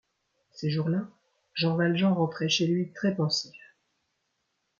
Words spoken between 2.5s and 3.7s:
lui très pensif.